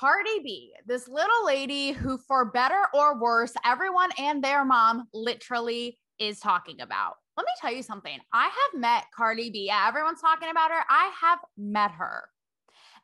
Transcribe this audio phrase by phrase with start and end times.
[0.00, 5.98] Cardi B, this little lady who, for better or worse, everyone and their mom literally
[6.18, 7.16] is talking about.
[7.36, 8.18] Let me tell you something.
[8.32, 9.70] I have met Cardi B.
[9.70, 10.82] Everyone's talking about her.
[10.88, 12.22] I have met her.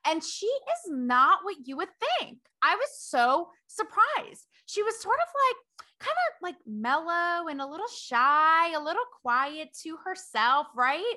[0.06, 2.38] And she is not what you would think.
[2.62, 4.46] I was so surprised.
[4.64, 9.04] She was sort of like, kind of like mellow and a little shy, a little
[9.20, 11.14] quiet to herself, right?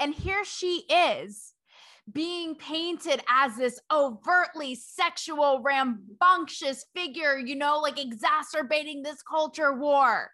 [0.00, 1.54] And here she is
[2.12, 10.30] being painted as this overtly sexual, rambunctious figure, you know, like exacerbating this culture war.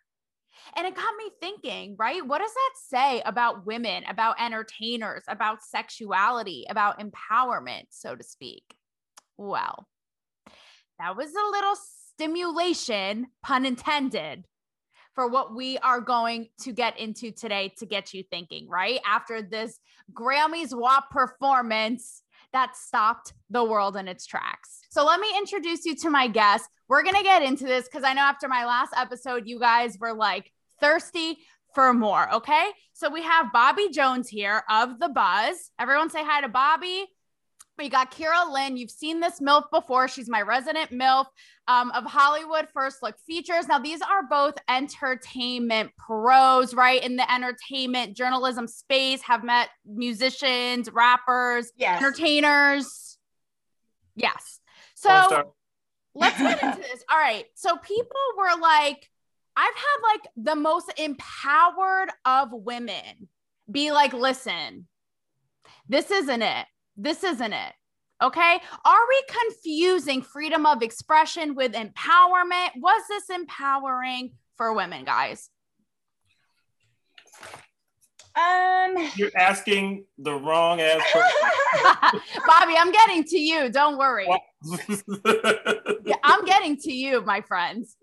[0.77, 2.27] And it got me thinking, right?
[2.27, 8.65] What does that say about women, about entertainers, about sexuality, about empowerment, so to speak?
[9.37, 9.87] Well,
[10.99, 11.77] that was a little
[12.15, 14.45] stimulation, pun intended,
[15.17, 19.01] for what we are going to get into today to get you thinking, right?
[19.05, 19.81] After this
[20.13, 24.83] Grammys WAP performance that stopped the world in its tracks.
[24.91, 26.69] So let me introduce you to my guest.
[26.89, 29.97] We're going to get into this because I know after my last episode, you guys
[29.99, 31.39] were like thirsty
[31.75, 32.33] for more.
[32.35, 32.71] Okay.
[32.93, 35.71] So we have Bobby Jones here of The Buzz.
[35.79, 37.07] Everyone say hi to Bobby.
[37.79, 38.77] We got Kira Lynn.
[38.77, 40.09] You've seen this MILF before.
[40.09, 41.27] She's my resident MILF
[41.69, 43.69] um, of Hollywood First Look features.
[43.69, 47.05] Now, these are both entertainment pros, right?
[47.05, 52.01] In the entertainment journalism space, have met musicians, rappers, yes.
[52.01, 53.19] entertainers.
[54.15, 54.61] Yes.
[54.95, 55.53] So
[56.15, 57.05] let's get into this.
[57.11, 57.45] All right.
[57.55, 59.11] So people were like,
[59.55, 63.29] I've had like the most empowered of women
[63.71, 64.87] be like, listen,
[65.89, 66.67] this isn't it
[66.97, 67.73] this isn't it.
[68.23, 68.61] Okay.
[68.85, 72.71] Are we confusing freedom of expression with empowerment?
[72.77, 75.51] Was this empowering for women, guys?
[78.35, 81.01] Um, you're asking the wrong ass
[82.47, 83.71] Bobby, I'm getting to you.
[83.71, 84.27] Don't worry.
[86.05, 87.97] yeah, I'm getting to you, my friends.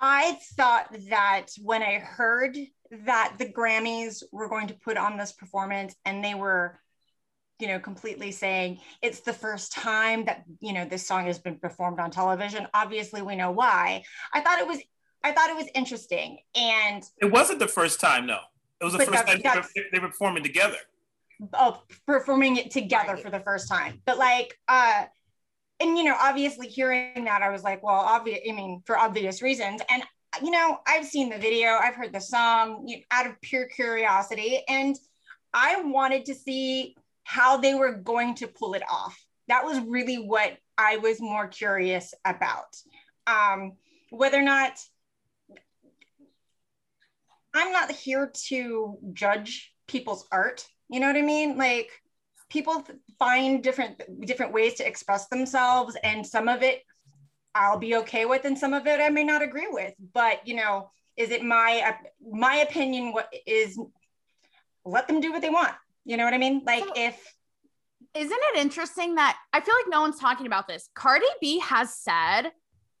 [0.00, 2.56] I thought that when I heard
[3.04, 6.80] that the Grammys were going to put on this performance and they were
[7.60, 11.56] you know completely saying it's the first time that you know this song has been
[11.56, 12.66] performed on television.
[12.74, 14.02] Obviously we know why.
[14.32, 14.78] I thought it was
[15.22, 18.38] i thought it was interesting and it wasn't the first time no
[18.80, 20.76] it was the first time they were, they were performing together.
[21.52, 23.22] Oh performing it together right.
[23.22, 24.00] for the first time.
[24.04, 25.04] But like uh
[25.80, 29.42] and you know obviously hearing that i was like well obvious i mean for obvious
[29.42, 29.82] reasons.
[29.90, 30.02] And
[30.42, 33.66] you know i've seen the video i've heard the song you know, out of pure
[33.66, 34.62] curiosity.
[34.68, 34.96] And
[35.52, 39.18] i wanted to see how they were going to pull it off.
[39.48, 42.76] That was really what I was more curious about.
[43.26, 43.72] Um,
[44.10, 44.72] whether or not
[47.54, 50.66] I'm not here to judge people's art.
[50.88, 51.56] You know what I mean?
[51.56, 51.90] Like
[52.48, 52.84] people
[53.18, 56.82] find different different ways to express themselves, and some of it
[57.54, 59.94] I'll be okay with, and some of it I may not agree with.
[60.12, 63.12] But you know, is it my my opinion?
[63.12, 63.78] What is
[64.84, 65.74] let them do what they want.
[66.04, 66.62] You know what I mean?
[66.64, 67.34] Like so, if
[68.14, 70.88] isn't it interesting that I feel like no one's talking about this?
[70.94, 72.50] Cardi B has said,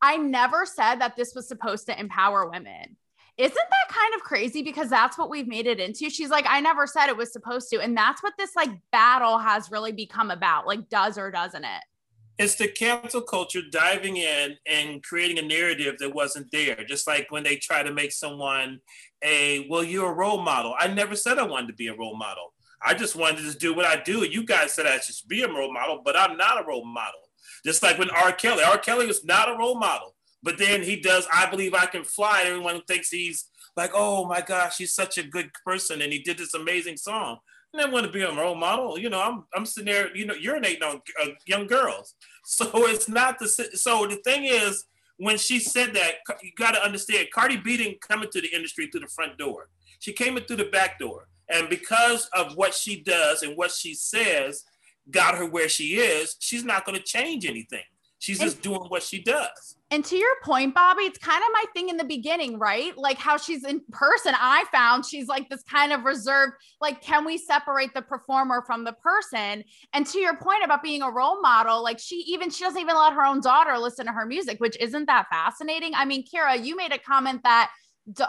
[0.00, 2.96] I never said that this was supposed to empower women.
[3.36, 4.62] Isn't that kind of crazy?
[4.62, 6.10] Because that's what we've made it into.
[6.10, 7.80] She's like, I never said it was supposed to.
[7.80, 10.66] And that's what this like battle has really become about.
[10.66, 11.82] Like, does or doesn't it?
[12.38, 16.84] It's the cancel culture diving in and creating a narrative that wasn't there.
[16.84, 18.80] Just like when they try to make someone
[19.22, 20.74] a, well, you're a role model.
[20.78, 22.52] I never said I wanted to be a role model.
[22.82, 24.24] I just wanted to just do what I do.
[24.24, 27.20] You guys said I should be a role model, but I'm not a role model.
[27.64, 28.32] Just like when R.
[28.32, 28.78] Kelly, R.
[28.78, 32.44] Kelly is not a role model, but then he does I Believe I Can Fly.
[32.46, 36.02] Everyone thinks he's like, oh my gosh, he's such a good person.
[36.02, 37.38] And he did this amazing song.
[37.74, 38.98] I never want to be a role model.
[38.98, 42.14] You know, I'm, I'm sitting there, you know, urinating on uh, young girls.
[42.42, 44.86] So it's not the, so the thing is,
[45.18, 48.88] when she said that, you got to understand, Cardi B didn't come into the industry
[48.90, 49.68] through the front door.
[50.00, 51.28] She came in through the back door.
[51.52, 54.64] And because of what she does and what she says
[55.10, 57.82] got her where she is, she's not going to change anything.
[58.20, 59.76] She's just doing what she does.
[59.90, 62.96] And to your point, Bobby, it's kind of my thing in the beginning, right?
[62.96, 64.34] Like how she's in person.
[64.38, 66.52] I found she's like this kind of reserved,
[66.82, 69.64] like, can we separate the performer from the person?
[69.94, 72.94] And to your point about being a role model, like she even, she doesn't even
[72.94, 75.92] let her own daughter listen to her music, which isn't that fascinating.
[75.94, 77.70] I mean, Kira, you made a comment that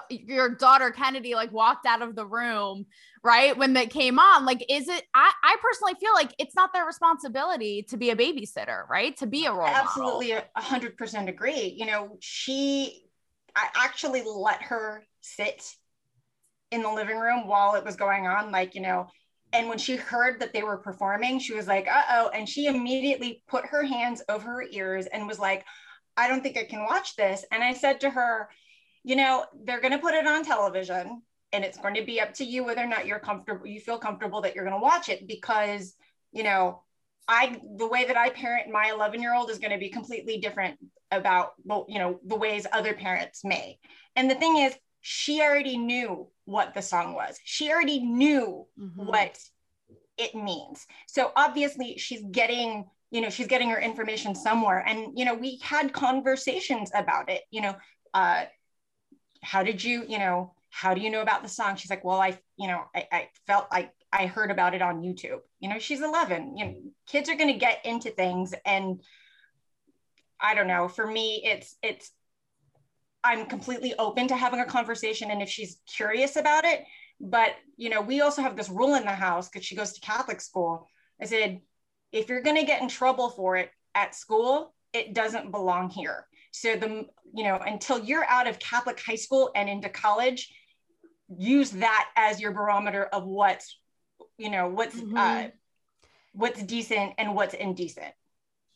[0.09, 2.85] your daughter Kennedy like walked out of the room,
[3.23, 3.57] right?
[3.57, 6.85] When they came on, like, is it, I, I personally feel like it's not their
[6.85, 9.15] responsibility to be a babysitter, right?
[9.17, 11.75] To be a role Absolutely a hundred percent agree.
[11.77, 13.05] You know, she,
[13.55, 15.63] I actually let her sit
[16.71, 18.51] in the living room while it was going on.
[18.51, 19.07] Like, you know,
[19.53, 22.29] and when she heard that they were performing, she was like, uh oh.
[22.33, 25.65] And she immediately put her hands over her ears and was like,
[26.15, 27.43] I don't think I can watch this.
[27.51, 28.49] And I said to her,
[29.03, 31.21] you know, they're going to put it on television
[31.53, 33.97] and it's going to be up to you whether or not you're comfortable, you feel
[33.97, 35.95] comfortable that you're going to watch it because,
[36.31, 36.81] you know,
[37.27, 40.37] I, the way that I parent my 11 year old is going to be completely
[40.37, 40.77] different
[41.11, 41.53] about,
[41.87, 43.79] you know, the ways other parents may.
[44.15, 47.39] And the thing is, she already knew what the song was.
[47.43, 49.05] She already knew mm-hmm.
[49.05, 49.37] what
[50.17, 50.85] it means.
[51.07, 54.83] So obviously she's getting, you know, she's getting her information somewhere.
[54.85, 57.75] And, you know, we had conversations about it, you know,
[58.13, 58.43] uh,
[59.41, 61.75] how did you, you know, how do you know about the song?
[61.75, 65.01] She's like, well, I, you know, I, I felt like I heard about it on
[65.01, 65.39] YouTube.
[65.59, 66.57] You know, she's 11.
[66.57, 66.75] You know,
[67.07, 69.01] kids are going to get into things, and
[70.39, 70.87] I don't know.
[70.87, 72.11] For me, it's it's
[73.23, 76.83] I'm completely open to having a conversation and if she's curious about it.
[77.19, 80.01] But, you know, we also have this rule in the house because she goes to
[80.01, 80.87] Catholic school.
[81.21, 81.61] I said,
[82.11, 86.25] if you're going to get in trouble for it at school, it doesn't belong here.
[86.51, 90.53] So the, you know, until you're out of Catholic high school and into college,
[91.37, 93.77] use that as your barometer of what's,
[94.37, 95.17] you know, what's, mm-hmm.
[95.17, 95.47] uh,
[96.33, 98.13] what's decent and what's indecent.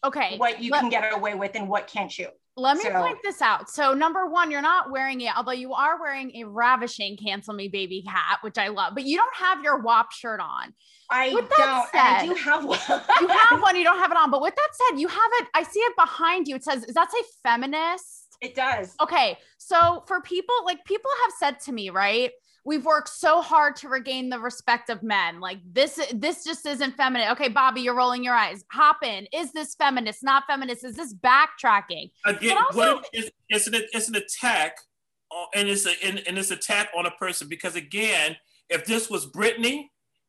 [0.04, 0.38] Okay.
[0.38, 2.30] What you Let- can get away with and what can't you.
[2.58, 3.70] Let me so, point this out.
[3.70, 7.68] So, number one, you're not wearing it, although you are wearing a ravishing cancel me
[7.68, 10.74] baby hat, which I love, but you don't have your WAP shirt on.
[11.10, 11.90] I with don't.
[11.92, 12.80] Said, I do have one.
[13.22, 14.32] you have one, you don't have it on.
[14.32, 15.48] But with that said, you have it.
[15.54, 16.56] I see it behind you.
[16.56, 18.38] It says, does that say feminist?
[18.42, 18.96] It does.
[19.02, 19.38] Okay.
[19.58, 22.32] So, for people, like people have said to me, right?
[22.66, 25.40] We've worked so hard to regain the respect of men.
[25.40, 27.32] Like this, this just isn't feminine.
[27.32, 28.66] Okay, Bobby, you're rolling your eyes.
[28.72, 29.28] Hop in.
[29.32, 30.24] Is this feminist?
[30.24, 30.84] Not feminist?
[30.84, 32.12] Is this backtracking?
[32.26, 34.78] Again, also, what it is, it's an it's an attack,
[35.54, 38.36] and it's a and, and it's attack on a person because again,
[38.70, 39.86] if this was Britney,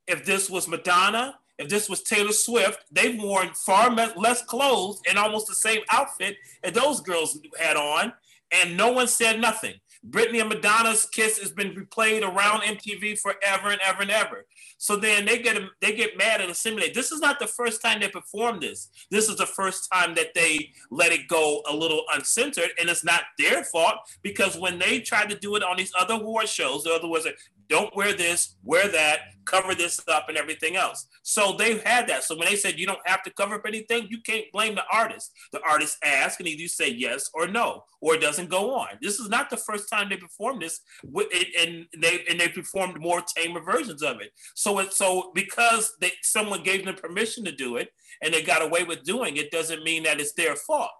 [0.06, 5.18] if this was Madonna, if this was Taylor Swift, they've worn far less clothes and
[5.18, 8.12] almost the same outfit that those girls had on,
[8.52, 9.74] and no one said nothing.
[10.08, 14.46] Britney and Madonna's kiss has been replayed around MTV forever and ever and ever.
[14.78, 16.94] So then they get they get mad and assimilate.
[16.94, 18.88] This is not the first time they performed this.
[19.10, 23.04] This is the first time that they let it go a little uncensored, and it's
[23.04, 26.84] not their fault because when they tried to do it on these other award shows,
[26.84, 27.26] the other was
[27.68, 31.06] don't wear this, wear that, cover this up, and everything else.
[31.22, 32.24] So they've had that.
[32.24, 34.84] So when they said you don't have to cover up anything, you can't blame the
[34.92, 35.32] artist.
[35.52, 38.88] The artist asks, and either you say yes or no, or it doesn't go on.
[39.00, 43.22] This is not the first time they performed this, and they and they performed more
[43.36, 44.32] tamer versions of it.
[44.54, 47.88] So it so because they someone gave them permission to do it,
[48.22, 50.90] and they got away with doing it, doesn't mean that it's their fault.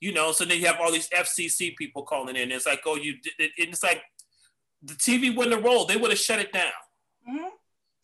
[0.00, 2.52] You know, so then you have all these FCC people calling in.
[2.52, 3.14] It's like, oh, you.
[3.38, 4.02] It's like
[4.84, 5.88] the TV wouldn't have rolled.
[5.88, 6.72] They would have shut it down.
[7.28, 7.48] Mm-hmm.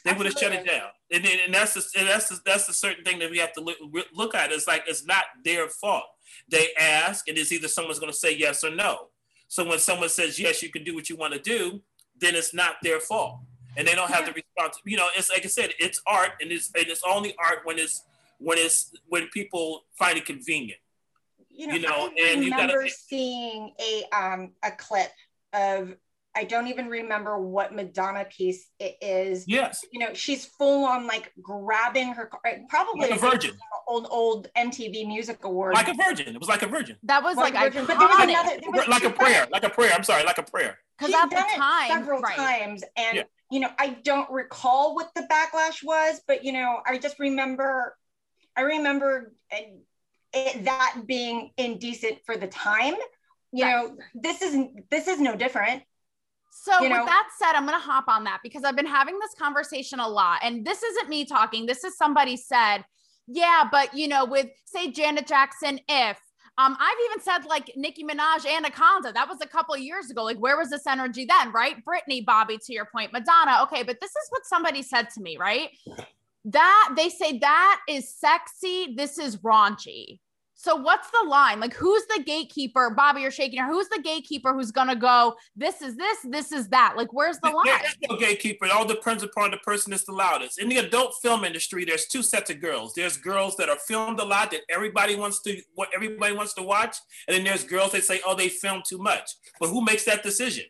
[0.05, 0.89] They would have shut it down.
[1.13, 3.61] And, and that's the, and that's the, that's the certain thing that we have to
[3.61, 3.77] look,
[4.15, 4.51] look at.
[4.51, 6.05] It's like it's not their fault.
[6.49, 9.09] They ask, and it's either someone's going to say yes or no.
[9.49, 11.83] So when someone says yes, you can do what you want to do,
[12.19, 13.41] then it's not their fault,
[13.77, 14.81] and they don't have the response.
[14.85, 17.79] You know, it's like I said, it's art, and it's and it's only art when
[17.79, 18.05] it's
[18.39, 20.81] when it's when people find it convenient.
[21.51, 25.11] You know, you know I and remember you gotta, seeing a um a clip
[25.53, 25.97] of
[26.35, 29.47] I don't even remember what Madonna piece it is.
[29.49, 29.85] Yes.
[29.93, 32.31] You know, she's full on like grabbing her
[32.69, 33.53] probably like a virgin.
[33.89, 35.75] Old old MTV Music Awards.
[35.75, 36.35] Like a virgin.
[36.35, 36.97] It was like a virgin.
[37.03, 37.87] That was like, like a virgin.
[37.87, 39.49] But there was another there was like a prayer.
[39.51, 39.93] Like a prayer.
[39.93, 40.79] I'm sorry, like a prayer.
[40.99, 42.37] Because at the time several right.
[42.37, 42.85] times.
[42.97, 43.23] And yeah.
[43.51, 47.97] you know, I don't recall what the backlash was, but you know, I just remember
[48.57, 49.33] I remember
[50.33, 52.95] it, that being indecent for the time.
[53.53, 53.73] You right.
[53.73, 54.57] know, this is
[54.91, 55.83] this is no different
[56.51, 59.19] so, you with that said, I'm going to hop on that because I've been having
[59.19, 60.41] this conversation a lot.
[60.43, 61.67] And this isn't me talking.
[61.67, 62.85] This is somebody said,
[63.27, 66.19] yeah, but you know, with say Janet Jackson, if
[66.59, 69.13] um, I've even said like Nicki Minaj, Anaconda.
[69.13, 70.25] That was a couple years ago.
[70.25, 71.77] Like, where was this energy then, right?
[71.85, 73.61] Britney, Bobby, to your point, Madonna.
[73.63, 75.71] Okay, but this is what somebody said to me, right?
[76.47, 78.95] That they say that is sexy.
[78.97, 80.21] This is raunchy.
[80.63, 81.59] So what's the line?
[81.59, 82.91] Like who's the gatekeeper?
[82.91, 83.67] Bobby, you're shaking her.
[83.67, 86.99] Who's the gatekeeper who's gonna go, this is this, this is that?
[86.99, 87.65] Like where's the line?
[87.65, 88.67] There's no gatekeeper.
[88.67, 90.61] It all depends upon the person that's the loudest.
[90.61, 92.93] In the adult film industry, there's two sets of girls.
[92.93, 96.63] There's girls that are filmed a lot that everybody wants to what everybody wants to
[96.63, 96.95] watch.
[97.27, 99.31] And then there's girls that say, oh, they film too much.
[99.61, 100.65] But who makes that decision?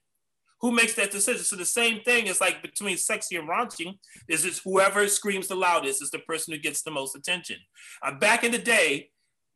[0.61, 1.43] Who makes that decision?
[1.43, 5.57] So the same thing is like between sexy and raunchy is it's whoever screams the
[5.57, 7.57] loudest is the person who gets the most attention.
[8.05, 9.09] Uh, back in the day,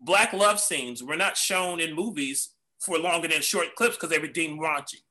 [0.04, 4.18] black love scenes were not shown in movies for longer than short clips because they
[4.18, 5.02] were deemed raunchy.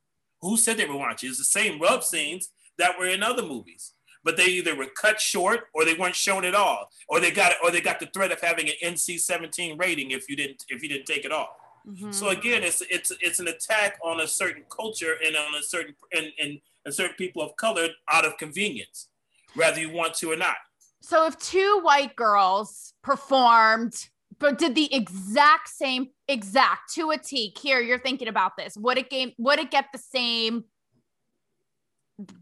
[0.41, 1.29] Who said they were raunchy?
[1.29, 3.93] It's the same love scenes that were in other movies.
[4.23, 7.53] but they either were cut short or they weren't shown at all, or they got
[7.63, 10.89] or they got the threat of having an NC-17 rating if you didn't if you
[10.89, 11.50] didn't take it off.
[11.88, 12.12] Mm-hmm.
[12.12, 15.95] So again, it's it's it's an attack on a certain culture and on a certain
[16.13, 19.09] and, and, and certain people of color out of convenience,
[19.55, 20.55] whether you want to or not.
[21.01, 24.07] So if two white girls performed
[24.39, 28.75] but did the exact same exact to a T, Here, you're thinking about this.
[28.77, 30.65] Would it game would it get the same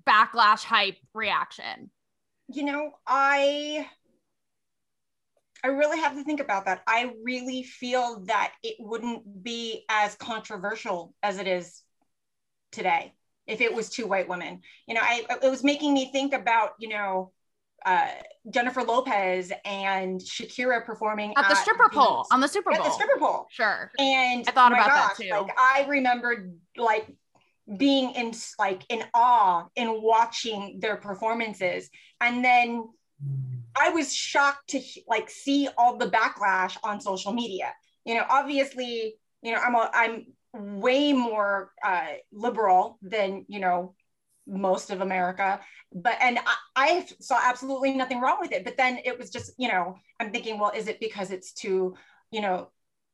[0.08, 1.92] backlash hype reaction?
[2.48, 3.88] You know, I
[5.64, 6.82] I really have to think about that.
[6.88, 11.84] I really feel that it wouldn't be as controversial as it is
[12.72, 13.14] today
[13.48, 14.62] if it was two white women.
[14.88, 17.32] You know, I it was making me think about, you know,
[17.86, 18.08] uh,
[18.50, 22.80] Jennifer Lopez and Shakira performing at, at the stripper pole on the Super Bowl.
[22.80, 23.48] At the stripper pole.
[23.50, 23.92] Sure.
[24.00, 25.30] And I thought about gosh, that too.
[25.30, 27.08] Like I remembered like
[27.78, 32.88] being in like in awe in watching their performances and then
[33.80, 37.72] i was shocked to like see all the backlash on social media
[38.04, 43.96] you know obviously you know i'm a, i'm way more uh, liberal than you know
[44.48, 45.60] most of america
[45.94, 49.52] but and I, I saw absolutely nothing wrong with it but then it was just
[49.58, 51.96] you know i'm thinking well is it because it's too
[52.32, 52.70] you know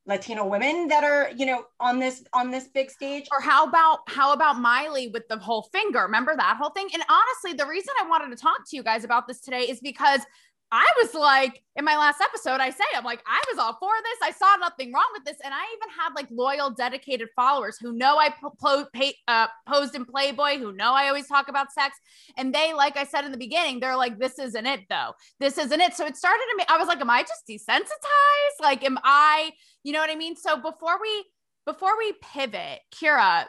[0.07, 3.27] Latino women that are, you know, on this on this big stage.
[3.29, 5.99] Or how about how about Miley with the whole finger?
[6.03, 6.87] Remember that whole thing?
[6.93, 9.81] And honestly, the reason I wanted to talk to you guys about this today is
[9.81, 10.21] because
[10.69, 13.91] I was like, in my last episode, I say, I'm like, I was all for
[14.03, 14.17] this.
[14.21, 15.37] I saw nothing wrong with this.
[15.41, 19.47] And I even had like loyal, dedicated followers who know I po- po- pay, uh,
[19.65, 21.97] posed in Playboy, who know I always talk about sex.
[22.37, 25.13] And they, like I said in the beginning, they're like, this isn't it though.
[25.39, 25.93] This isn't it.
[25.93, 26.65] So it started to me.
[26.67, 28.61] I was like, am I just desensitized?
[28.61, 29.51] Like, am I,
[29.83, 30.35] you know what I mean?
[30.35, 31.25] So before we,
[31.65, 33.45] before we pivot, Kira,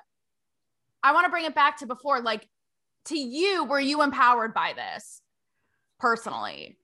[1.02, 2.46] I want to bring it back to before, like
[3.06, 5.20] to you, were you empowered by this
[5.98, 6.76] personally?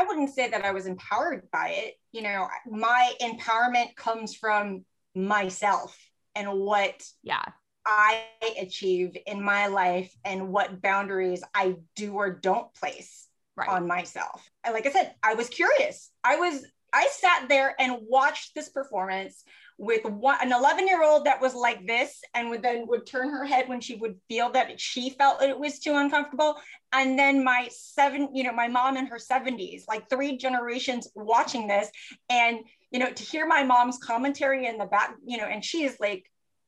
[0.00, 1.94] I wouldn't say that I was empowered by it.
[2.12, 5.96] You know, my empowerment comes from myself
[6.34, 7.44] and what yeah
[7.84, 8.24] I
[8.58, 13.26] achieve in my life and what boundaries I do or don't place
[13.56, 13.68] right.
[13.68, 14.48] on myself.
[14.64, 16.10] And like I said, I was curious.
[16.24, 19.44] I was I sat there and watched this performance
[19.80, 23.30] with one, an 11 year old that was like this and would then would turn
[23.30, 26.56] her head when she would feel that she felt it was too uncomfortable.
[26.92, 31.66] And then my seven you know my mom in her 70s like three generations watching
[31.66, 31.88] this
[32.28, 32.58] and
[32.90, 35.96] you know to hear my mom's commentary in the back you know and she is
[35.98, 36.24] like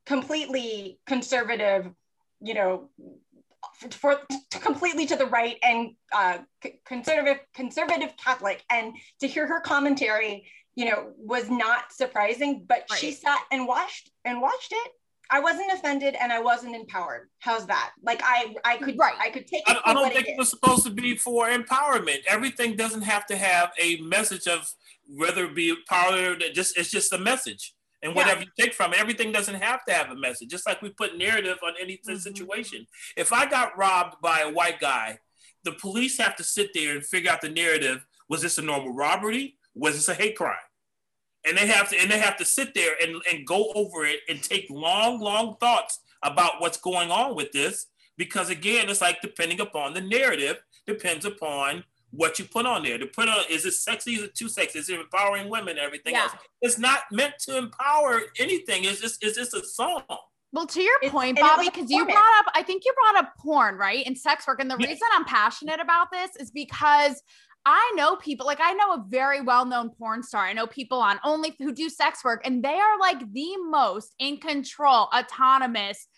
[0.06, 1.90] completely conservative
[2.40, 2.88] you know
[3.90, 6.38] for, completely to the right and uh,
[6.84, 8.62] conservative conservative catholic.
[8.70, 12.98] And to hear her commentary you know, was not surprising, but right.
[12.98, 14.92] she sat and watched and watched it.
[15.30, 17.30] I wasn't offended and I wasn't empowered.
[17.38, 17.92] How's that?
[18.02, 19.14] Like I, I could, right.
[19.18, 19.62] I could take.
[19.66, 22.18] I, I don't think it, it was supposed to be for empowerment.
[22.28, 24.70] Everything doesn't have to have a message of
[25.06, 26.36] whether it be power.
[26.36, 28.46] Just it's just a message, and whatever yeah.
[28.46, 30.50] you take from it, everything doesn't have to have a message.
[30.50, 32.16] Just like we put narrative on any mm-hmm.
[32.16, 32.86] situation.
[33.16, 35.18] If I got robbed by a white guy,
[35.64, 38.04] the police have to sit there and figure out the narrative.
[38.28, 39.56] Was this a normal robbery?
[39.74, 40.56] Was this a hate crime?
[41.46, 44.20] And they have to and they have to sit there and, and go over it
[44.28, 47.86] and take long, long thoughts about what's going on with this.
[48.16, 52.98] Because again, it's like depending upon the narrative, depends upon what you put on there.
[52.98, 54.12] To put on is it sexy?
[54.12, 54.78] Is it too sexy?
[54.78, 55.78] Is it empowering women?
[55.78, 56.22] Everything yeah.
[56.22, 56.32] else.
[56.60, 58.84] It's not meant to empower anything.
[58.84, 60.02] It's just it's just a song.
[60.52, 63.32] Well, to your it's, point, Bobby, because you brought up, I think you brought up
[63.38, 64.04] porn, right?
[64.04, 64.60] And sex work.
[64.60, 64.86] And the yeah.
[64.86, 67.22] reason I'm passionate about this is because
[67.64, 70.44] I know people like I know a very well-known porn star.
[70.44, 74.14] I know people on only who do sex work and they are like the most
[74.18, 76.08] in control, autonomous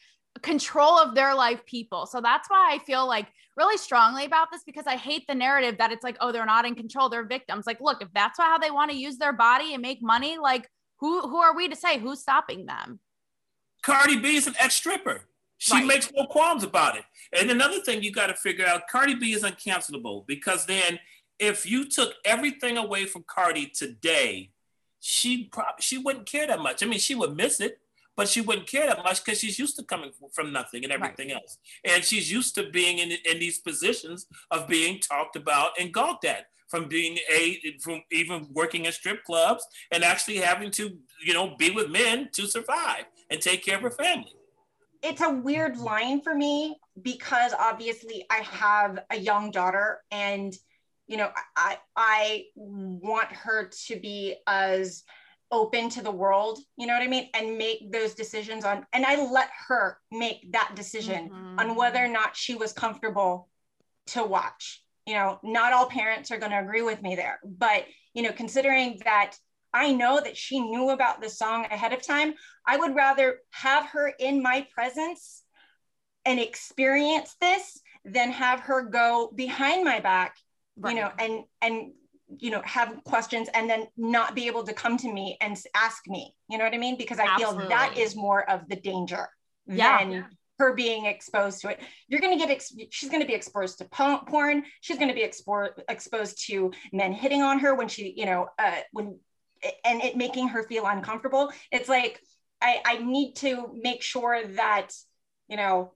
[0.43, 2.07] control of their life people.
[2.07, 5.79] So that's why I feel like really strongly about this because I hate the narrative
[5.79, 7.67] that it's like oh they're not in control, they're victims.
[7.67, 10.69] Like look, if that's how they want to use their body and make money, like
[11.01, 13.01] who who are we to say who's stopping them?
[13.83, 15.27] Cardi B is an ex-stripper.
[15.59, 15.87] She right.
[15.87, 17.05] makes no qualms about it.
[17.39, 20.99] And another thing you got to figure out, Cardi B is uncancelable because then
[21.39, 24.51] if you took everything away from Cardi today,
[25.01, 26.83] she probably she wouldn't care that much.
[26.83, 27.79] I mean, she would miss it,
[28.17, 31.29] but she wouldn't care that much because she's used to coming from nothing and everything
[31.29, 31.37] right.
[31.37, 35.93] else, and she's used to being in in these positions of being talked about and
[35.93, 40.97] gawked at from being a from even working in strip clubs and actually having to
[41.23, 44.35] you know be with men to survive and take care of her family
[45.03, 50.57] it's a weird line for me because obviously I have a young daughter and
[51.07, 55.03] you know i i want her to be as
[55.51, 59.05] open to the world you know what i mean and make those decisions on and
[59.05, 61.59] i let her make that decision mm-hmm.
[61.59, 63.49] on whether or not she was comfortable
[64.07, 67.85] to watch you know, not all parents are going to agree with me there, but,
[68.15, 69.37] you know, considering that
[69.73, 72.35] I know that she knew about the song ahead of time,
[72.67, 75.43] I would rather have her in my presence
[76.25, 80.37] and experience this than have her go behind my back,
[80.77, 80.95] right.
[80.95, 81.93] you know, and, and,
[82.39, 86.03] you know, have questions and then not be able to come to me and ask
[86.09, 86.97] me, you know what I mean?
[86.97, 87.61] Because I Absolutely.
[87.61, 89.29] feel that is more of the danger
[89.67, 89.99] yeah.
[89.99, 90.25] than
[90.59, 91.81] her being exposed to it.
[92.09, 94.65] You're going to get, ex- she's going to be exposed to porn.
[94.81, 98.49] She's going to be expo- exposed to men hitting on her when she, you know,
[98.59, 99.19] uh, when,
[99.85, 101.53] and it making her feel uncomfortable.
[101.71, 102.21] It's like,
[102.61, 104.89] I, I need to make sure that,
[105.49, 105.93] you know,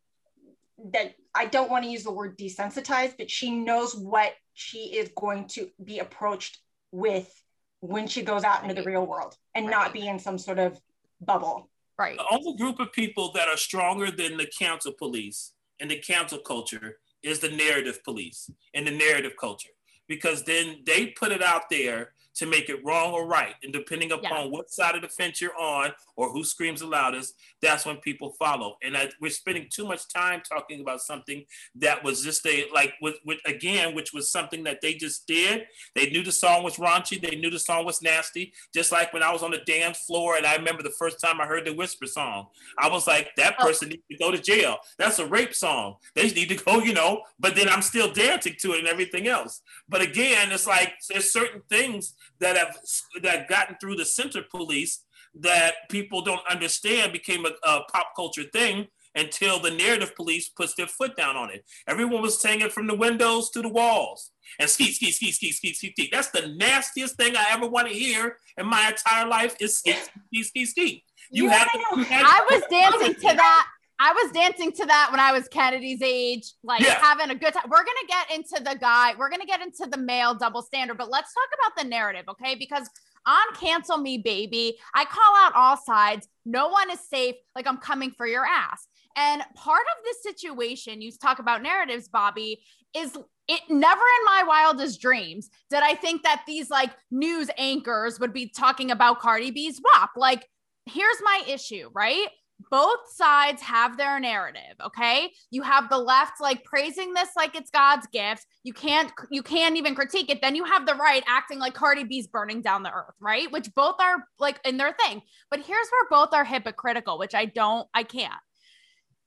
[0.92, 5.08] that I don't want to use the word desensitized, but she knows what she is
[5.14, 6.58] going to be approached
[6.90, 7.32] with
[7.78, 9.70] when she goes out into the real world and right.
[9.70, 10.80] not be in some sort of
[11.20, 11.70] bubble.
[11.96, 12.16] Right.
[12.16, 16.38] The only group of people that are stronger than the cancel police and the cancel
[16.38, 19.70] culture is the narrative police and the narrative culture
[20.08, 23.54] because then they put it out there to make it wrong or right.
[23.64, 24.50] And depending upon yeah.
[24.50, 28.35] what side of the fence you're on or who screams the loudest, that's when people
[28.38, 28.76] follow.
[28.83, 31.45] And I, we're spending too much time talking about something
[31.76, 35.66] that was just a like with, with again, which was something that they just did.
[35.97, 37.21] They knew the song was raunchy.
[37.21, 38.52] They knew the song was nasty.
[38.73, 41.40] Just like when I was on the dance floor and I remember the first time
[41.40, 42.47] I heard the Whisper song,
[42.78, 43.64] I was like, that oh.
[43.64, 43.90] person oh.
[43.90, 44.76] needs to go to jail.
[44.97, 45.97] That's a rape song.
[46.14, 47.23] They need to go, you know.
[47.40, 49.61] But then I'm still dancing to it and everything else.
[49.88, 52.76] But again, it's like there's certain things that have
[53.23, 55.04] that gotten through the center police
[55.40, 60.75] that people don't understand became a, a, pop culture thing until the narrative police puts
[60.75, 61.64] their foot down on it.
[61.87, 64.30] Everyone was saying it from the windows to the walls.
[64.58, 66.08] And ski, ski, ski, ski, ski, ski, ski.
[66.11, 69.92] That's the nastiest thing I ever want to hear in my entire life is ski,
[69.92, 71.04] ski, ski, ski.
[71.30, 73.66] You, you had, you had I was dancing to that
[74.00, 76.99] I was dancing to that when I was Kennedy's age, like yeah.
[77.00, 77.64] having a good time.
[77.69, 81.11] We're gonna get into the guy, we're gonna get into the male double standard, but
[81.11, 82.55] let's talk about the narrative, okay?
[82.55, 82.88] Because
[83.26, 86.28] on cancel me, baby, I call out all sides.
[86.47, 87.35] No one is safe.
[87.55, 88.87] Like I'm coming for your ass.
[89.17, 92.63] And part of this situation, you talk about narratives, Bobby,
[92.97, 93.17] is
[93.49, 98.32] it never in my wildest dreams did I think that these like news anchors would
[98.32, 100.11] be talking about Cardi B's WAP.
[100.17, 100.47] Like,
[100.87, 102.28] here's my issue, right?
[102.71, 107.71] Both sides have their narrative okay you have the left like praising this like it's
[107.71, 111.58] god's gift you can't you can't even critique it then you have the right acting
[111.58, 115.23] like cardi b's burning down the earth right which both are like in their thing
[115.50, 118.34] but here's where both are hypocritical which i don't i can't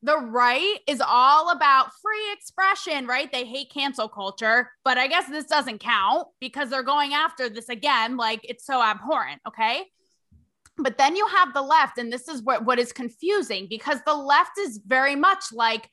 [0.04, 3.32] the right is all about free expression, right?
[3.32, 7.70] They hate cancel culture, but I guess this doesn't count because they're going after this
[7.70, 8.18] again.
[8.18, 9.42] Like it's so abhorrent.
[9.48, 9.86] Okay.
[10.78, 14.14] But then you have the left, and this is what, what is confusing because the
[14.14, 15.90] left is very much like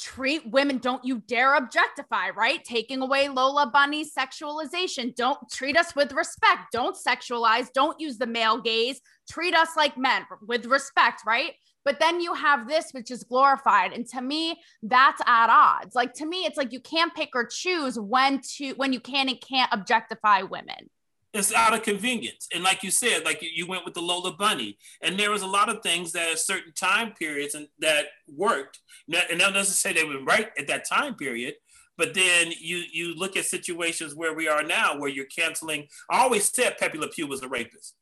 [0.00, 2.64] treat women, don't you dare objectify, right?
[2.64, 5.14] Taking away Lola Bunny's sexualization.
[5.14, 6.72] Don't treat us with respect.
[6.72, 7.70] Don't sexualize.
[7.72, 9.00] Don't use the male gaze.
[9.28, 11.52] Treat us like men with respect, right?
[11.84, 13.92] But then you have this, which is glorified.
[13.92, 15.94] And to me, that's at odds.
[15.94, 19.28] Like to me, it's like you can't pick or choose when to when you can
[19.28, 20.90] and can't objectify women
[21.32, 22.48] it's out of convenience.
[22.52, 25.46] And like you said, like you went with the Lola Bunny, and there was a
[25.46, 28.80] lot of things that at certain time periods and that worked.
[29.08, 31.54] And that doesn't say they were right at that time period,
[31.96, 35.86] but then you you look at situations where we are now, where you're canceling.
[36.10, 37.94] I always said Pepe Le Pew was a rapist.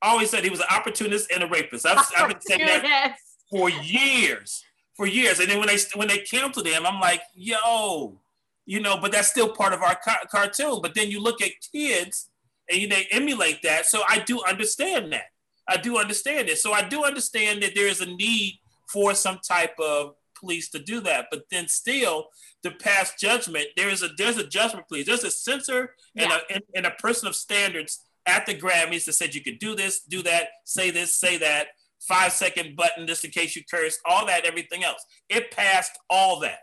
[0.00, 1.84] I always said he was an opportunist and a rapist.
[1.84, 3.16] I've, I've been saying that
[3.50, 4.64] for years,
[4.96, 5.40] for years.
[5.40, 8.20] And then when they when they canceled him, I'm like, yo,
[8.66, 8.98] you know.
[9.00, 10.80] But that's still part of our ca- cartoon.
[10.80, 12.28] But then you look at kids
[12.70, 13.86] and they emulate that.
[13.86, 15.26] So I do understand that.
[15.68, 16.58] I do understand it.
[16.58, 18.58] So I do understand that there is a need
[18.90, 21.26] for some type of police to do that.
[21.30, 22.28] But then still,
[22.62, 25.06] to pass judgment, there is a there's a judgment police.
[25.06, 26.38] There's a censor and, yeah.
[26.48, 29.74] a, and, and a person of standards at the Grammys that said you could do
[29.74, 31.68] this, do that, say this, say that,
[32.00, 35.04] five second button just in case you curse, all that, everything else.
[35.28, 36.60] It passed all that.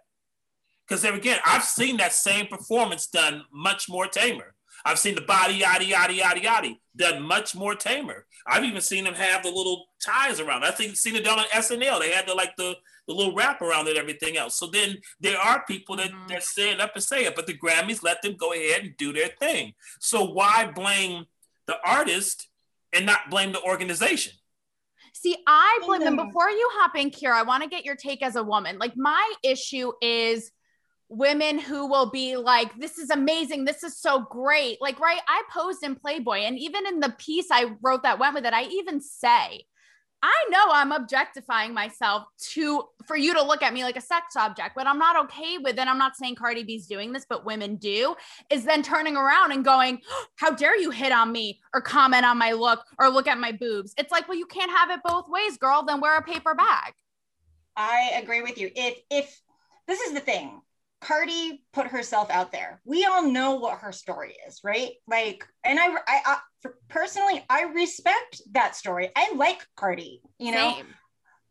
[0.87, 4.53] Because there again, I've seen that same performance done much more tamer.
[4.86, 8.26] I've seen the body yada yada yada yada done much more tamer.
[8.45, 10.63] I've even seen them have the little ties around.
[10.63, 12.00] I think seen it done on SNL.
[12.00, 12.76] They had the like the,
[13.08, 14.56] the little wrap around it, and everything else.
[14.56, 16.28] So then there are people that, mm-hmm.
[16.28, 19.12] that stand up and say it, but the Grammys let them go ahead and do
[19.12, 19.74] their thing.
[20.00, 21.26] So why blame
[21.65, 22.48] the artist
[22.93, 24.34] and not blame the organization?
[25.13, 26.17] See, I blame them.
[26.17, 28.78] Before you hop in, Kira, I want to get your take as a woman.
[28.78, 30.52] Like my issue is
[31.17, 33.65] women who will be like, this is amazing.
[33.65, 34.82] This is so great.
[34.82, 35.21] Like, right.
[35.28, 36.39] I posed in Playboy.
[36.39, 39.65] And even in the piece I wrote that went with it, I even say,
[40.23, 42.23] I know I'm objectifying myself
[42.54, 45.60] to for you to look at me like a sex object, but I'm not okay
[45.60, 45.88] with it.
[45.88, 48.15] I'm not saying Cardi B's doing this, but women do,
[48.49, 50.01] is then turning around and going,
[50.38, 53.51] How dare you hit on me or comment on my look or look at my
[53.51, 53.93] boobs?
[53.99, 55.84] It's like, well, you can't have it both ways, girl.
[55.84, 56.93] Then wear a paper bag.
[57.75, 58.71] I agree with you.
[58.75, 59.41] If if
[59.88, 60.60] this is the thing,
[61.01, 62.81] Cardi put herself out there.
[62.84, 64.91] We all know what her story is, right?
[65.08, 66.38] Like, and I, I, I
[66.89, 69.12] personally, I respect that story.
[69.15, 70.73] I like Cardi, you know.
[70.75, 70.88] Same.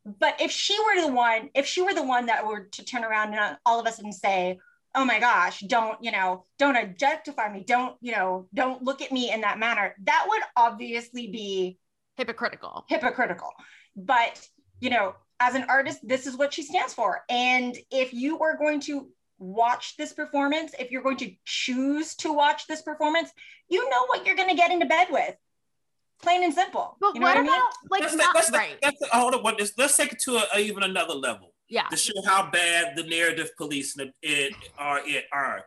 [0.04, 3.04] But if she were the one, if she were the one that were to turn
[3.04, 4.58] around and all of us and say,
[4.94, 9.12] "Oh my gosh, don't you know, don't objectify me, don't you know, don't look at
[9.12, 11.78] me in that manner," that would obviously be
[12.16, 12.84] hypocritical.
[12.88, 13.50] Hypocritical.
[13.96, 14.46] But
[14.80, 17.22] you know, as an artist, this is what she stands for.
[17.30, 22.32] And if you are going to watch this performance, if you're going to choose to
[22.32, 23.30] watch this performance,
[23.68, 25.34] you know what you're going to get into bed with.
[26.22, 26.96] Plain and simple.
[27.00, 27.90] But you know what, what about I mean?
[27.90, 28.76] like let's, not let's, right?
[28.82, 29.42] Let's, hold on.
[29.42, 31.52] Let's, let's take it to a, a, even another level.
[31.68, 31.88] Yeah.
[31.88, 35.64] To show how bad the narrative police it, are, it are.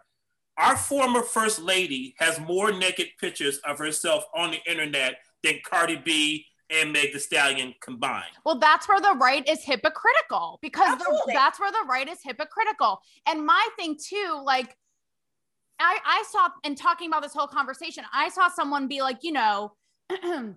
[0.58, 5.98] Our former first lady has more naked pictures of herself on the internet than Cardi
[5.98, 8.32] B and Meg the Stallion combined.
[8.46, 13.02] Well, that's where the right is hypocritical because the, that's where the right is hypocritical.
[13.28, 14.76] And my thing too, like
[15.80, 19.32] I, I saw in talking about this whole conversation, I saw someone be like, you
[19.32, 19.74] know,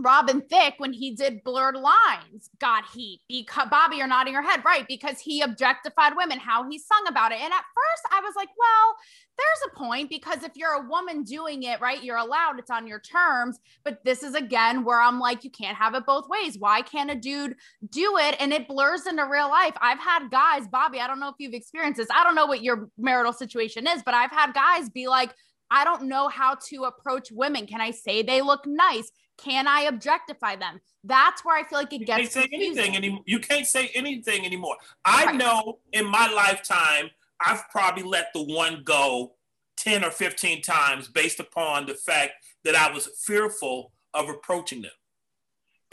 [0.00, 3.20] Robin Thicke, when he did Blurred Lines, got heat.
[3.28, 4.84] Because Bobby, you're nodding your head, right?
[4.88, 7.38] Because he objectified women, how he sung about it.
[7.40, 8.96] And at first, I was like, well,
[9.38, 12.86] there's a point because if you're a woman doing it, right, you're allowed, it's on
[12.86, 13.58] your terms.
[13.84, 16.56] But this is again where I'm like, you can't have it both ways.
[16.58, 17.54] Why can't a dude
[17.88, 18.36] do it?
[18.40, 19.74] And it blurs into real life.
[19.80, 22.08] I've had guys, Bobby, I don't know if you've experienced this.
[22.14, 25.30] I don't know what your marital situation is, but I've had guys be like,
[25.74, 27.66] I don't know how to approach women.
[27.66, 29.10] Can I say they look nice?
[29.36, 30.80] Can I objectify them?
[31.02, 32.36] That's where I feel like it gets.
[32.36, 33.22] You can't say anything anymore.
[33.26, 34.76] You can't say anything anymore.
[35.04, 35.34] I right.
[35.34, 37.10] know in my lifetime,
[37.44, 39.34] I've probably let the one go
[39.78, 44.92] 10 or 15 times based upon the fact that I was fearful of approaching them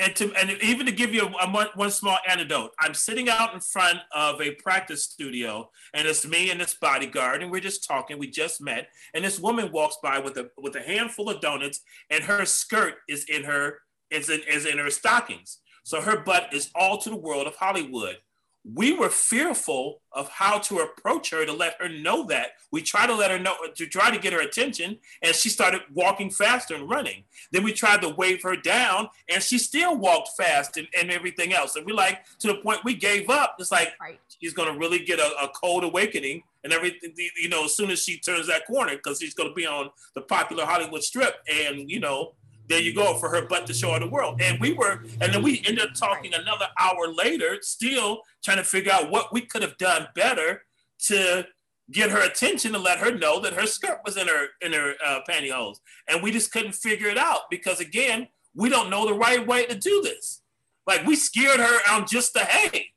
[0.01, 3.53] and to and even to give you a, a, one small anecdote, I'm sitting out
[3.53, 7.87] in front of a practice studio, and it's me and this bodyguard, and we're just
[7.87, 8.17] talking.
[8.17, 11.81] We just met, and this woman walks by with a with a handful of donuts,
[12.09, 16.51] and her skirt is in her is in is in her stockings, so her butt
[16.51, 18.17] is all to the world of Hollywood
[18.63, 22.52] we were fearful of how to approach her to let her know that.
[22.71, 25.82] We tried to let her know to try to get her attention, and she started
[25.93, 27.24] walking faster and running.
[27.52, 31.54] Then we tried to wave her down, and she still walked fast and, and everything
[31.54, 31.76] else.
[31.76, 33.56] And we like to the point we gave up.
[33.58, 34.19] It's like right.
[34.39, 38.04] she's gonna really get a, a cold awakening and everything, you know, as soon as
[38.04, 42.00] she turns that corner, because she's gonna be on the popular Hollywood strip, and you
[42.00, 42.34] know,
[42.67, 44.41] there you go for her butt to show the world.
[44.41, 48.63] And we were, and then we ended up talking another hour later, still trying to
[48.63, 50.63] figure out what we could have done better
[51.08, 51.45] to
[51.91, 54.93] get her attention to let her know that her skirt was in her in her
[55.06, 55.78] uh, pantyhose.
[56.08, 59.65] And we just couldn't figure it out because again, we don't know the right way
[59.65, 60.41] to do this.
[60.88, 62.88] Like we scared her on just the hey,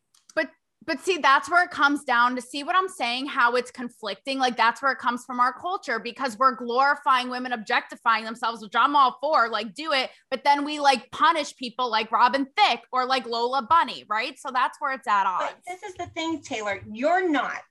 [0.86, 4.38] but see, that's where it comes down to see what I'm saying, how it's conflicting.
[4.38, 8.74] Like that's where it comes from our culture because we're glorifying women objectifying themselves, which
[8.74, 10.10] I'm all for, like do it.
[10.30, 14.38] But then we like punish people like Robin Thicke or like Lola Bunny, right?
[14.38, 15.54] So that's where it's at odds.
[15.54, 16.80] But this is the thing, Taylor.
[16.90, 17.62] You're not,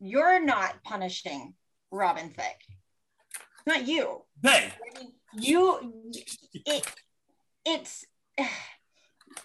[0.00, 1.54] you're not punishing
[1.90, 2.64] Robin Thicke.
[3.66, 4.22] Not you.
[4.42, 4.72] Hey.
[5.34, 6.12] You,
[6.54, 6.86] it,
[7.64, 8.04] it's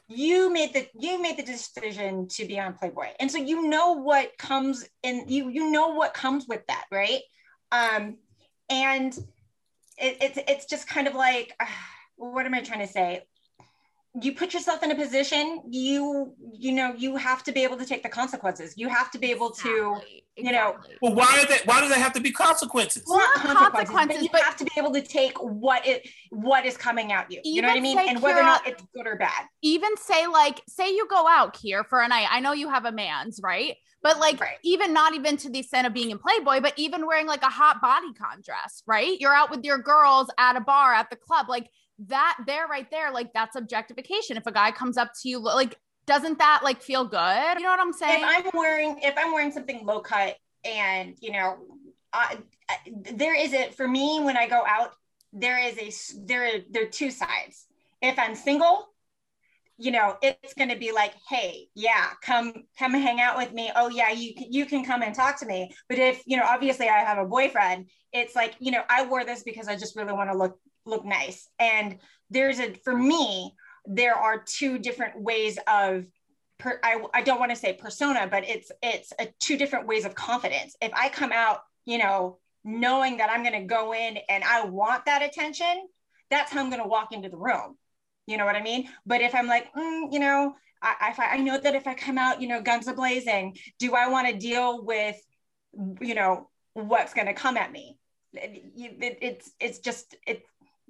[0.08, 3.08] you made the you made the decision to be on playboy.
[3.20, 7.22] And so you know what comes and you you know what comes with that right?
[7.72, 8.18] Um
[8.70, 9.14] and
[9.98, 11.66] it, it's it's just kind of like uh,
[12.16, 13.22] what am i trying to say
[14.22, 17.86] you put yourself in a position you you know you have to be able to
[17.86, 18.76] take the consequences.
[18.78, 19.98] You have to be able to
[20.36, 23.04] you know well why are that why does there have to be consequences?
[23.08, 23.34] Well not
[23.74, 26.78] consequences, consequences but you but have to be able to take what it what is
[26.78, 27.42] coming at you.
[27.44, 27.98] You know what i mean?
[27.98, 29.48] and whether or not it's good or bad.
[29.64, 32.28] Even say like say you go out here for a night.
[32.30, 33.76] I know you have a man's right?
[34.04, 34.58] But like right.
[34.64, 37.50] even not even to the extent of being in playboy but even wearing like a
[37.50, 39.20] hot bodycon dress right?
[39.20, 41.68] You're out with your girls at a bar at the club like
[42.08, 44.38] that there right there like that's objectification.
[44.38, 47.58] If a guy comes up to you like doesn't that like feel good?
[47.58, 48.24] You know what i'm saying?
[48.24, 51.58] If i'm wearing if i'm wearing something low cut and you know
[52.12, 52.38] I,
[52.70, 52.76] I,
[53.14, 54.94] there is it for me when i go out
[55.32, 57.66] there is a there are there are two sides.
[58.02, 58.90] If i'm single
[59.78, 63.72] you know it's going to be like hey yeah come come hang out with me.
[63.76, 65.74] Oh yeah you you can come and talk to me.
[65.90, 69.26] But if you know obviously i have a boyfriend it's like you know i wore
[69.26, 71.48] this because i just really want to look look nice.
[71.60, 71.98] And
[72.30, 73.54] there's a, for me,
[73.86, 76.06] there are two different ways of
[76.60, 80.06] per, I, I don't want to say persona, but it's it's a, two different ways
[80.06, 80.76] of confidence.
[80.82, 84.66] If I come out, you know, knowing that I'm going to go in and I
[84.66, 85.88] want that attention,
[86.30, 87.78] that's how I'm going to walk into the room.
[88.26, 88.88] You know what I mean?
[89.06, 92.18] But if I'm like, mm, you know, I, I, I know that if I come
[92.18, 95.18] out, you know, guns a blazing, do I want to deal with,
[96.00, 97.98] you know, what's going to come at me?
[98.34, 100.44] It, it, it's it's just it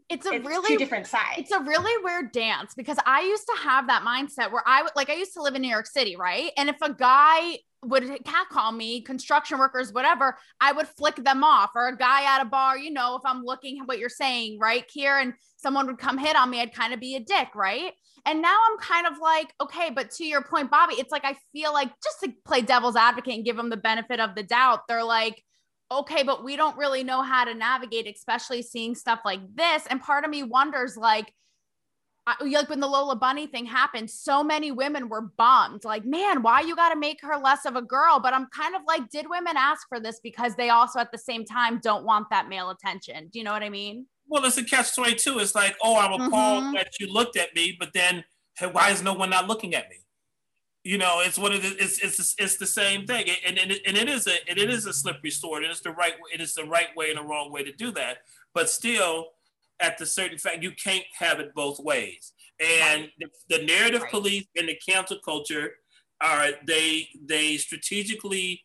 [0.10, 1.38] it's a it's really two different sides.
[1.38, 4.92] It's a really weird dance because I used to have that mindset where I would
[4.96, 6.52] like I used to live in New York City, right?
[6.58, 11.72] And if a guy would catcall me, construction workers, whatever, I would flick them off.
[11.76, 14.86] Or a guy at a bar, you know, if I'm looking what you're saying, right,
[14.92, 17.92] here, and someone would come hit on me, I'd kind of be a dick, right?
[18.26, 21.36] And now I'm kind of like, okay, but to your point, Bobby, it's like I
[21.52, 24.82] feel like just to play devil's advocate and give them the benefit of the doubt,
[24.88, 25.44] they're like,
[26.00, 29.86] okay, but we don't really know how to navigate, especially seeing stuff like this.
[29.88, 31.34] And part of me wonders, like,
[32.26, 35.84] I, like when the Lola Bunny thing happened, so many women were bummed.
[35.84, 38.20] Like, man, why you got to make her less of a girl?
[38.22, 41.18] But I'm kind of like, did women ask for this because they also at the
[41.18, 43.28] same time don't want that male attention?
[43.32, 44.06] Do you know what I mean?
[44.28, 45.40] Well, it's a catch twenty two.
[45.40, 46.74] It's like, oh, I'm appalled Mhm.
[46.76, 48.24] that you looked at me, but then
[48.58, 49.98] hey, why is no one not looking at me?
[50.84, 53.82] You know, it's one of the it's it's it's the same thing, and and it,
[53.88, 56.42] and it is a and it is a slippery sword, and it's the right it
[56.42, 58.18] is the right way and the wrong way to do that.
[58.54, 59.28] But still,
[59.80, 62.34] at the certain fact, you can't have it both ways.
[62.60, 64.12] And the, the narrative Right.
[64.12, 65.72] police and the cancel culture
[66.22, 68.64] are they they strategically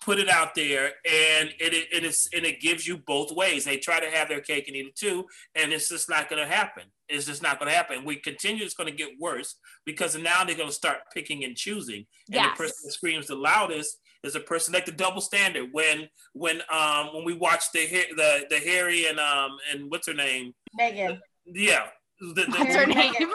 [0.00, 3.64] put it out there and it, it, it is and it gives you both ways
[3.64, 6.42] they try to have their cake and eat it too and it's just not going
[6.42, 9.56] to happen it's just not going to happen we continue it's going to get worse
[9.84, 12.50] because now they're going to start picking and choosing and Yes.
[12.52, 16.60] the person that screams the loudest is a person like the double standard when when
[16.72, 20.52] um when we watched the Ha- the the harry and um and what's her name
[20.78, 21.18] Meghan.
[21.46, 21.86] yeah
[22.20, 23.18] the, the, What's her Meghan.
[23.20, 23.30] name?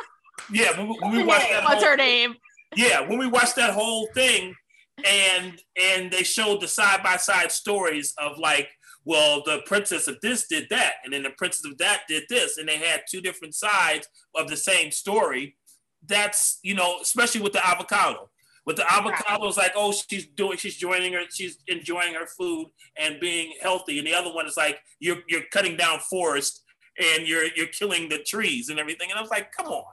[0.53, 2.35] yeah when we, when we her watched that What's whole- her name?
[2.75, 4.53] yeah when we watched that whole thing
[5.05, 8.69] and and they showed the side by side stories of like
[9.05, 12.57] well the princess of this did that and then the princess of that did this
[12.57, 15.55] and they had two different sides of the same story.
[16.07, 18.29] That's you know especially with the avocado.
[18.65, 22.67] With the avocado it's like oh she's doing she's joining her she's enjoying her food
[22.97, 26.63] and being healthy and the other one is like you're you're cutting down forest
[26.97, 29.83] and you're you're killing the trees and everything and i was like come on.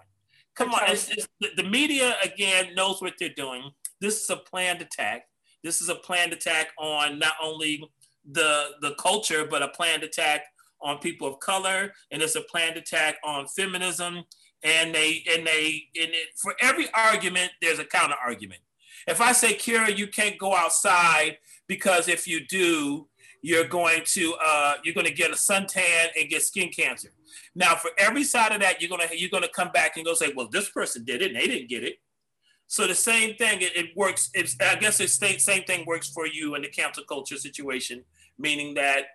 [0.54, 3.70] Come on it's, it's, the, the media again knows what they're doing.
[4.00, 5.26] This is a planned attack.
[5.62, 7.82] This is a planned attack on not only
[8.30, 10.44] the the culture, but a planned attack
[10.80, 14.24] on people of color, and it's a planned attack on feminism.
[14.64, 18.60] And they and they and it, for every argument, there's a counter argument.
[19.08, 23.08] If I say, Kira, you can't go outside because if you do,
[23.42, 27.08] you're going to uh, you're going to get a suntan and get skin cancer.
[27.54, 30.32] Now, for every side of that, you're gonna you're gonna come back and go say,
[30.34, 31.96] well, this person did it, and they didn't get it.
[32.72, 34.30] So the same thing, it, it works.
[34.32, 38.02] It's, I guess the same same thing works for you in the cancel culture situation,
[38.38, 39.08] meaning that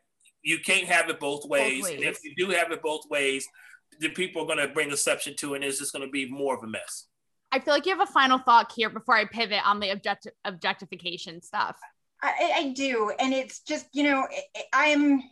[0.44, 1.90] you can't have it both ways.
[1.90, 3.48] And if you do have it both ways,
[4.00, 6.30] the people are going to bring exception to, it, and it's just going to be
[6.30, 7.08] more of a mess.
[7.52, 10.28] I feel like you have a final thought here before I pivot on the object-
[10.46, 11.78] objectification stuff.
[12.22, 15.24] I, I do, and it's just you know I- I'm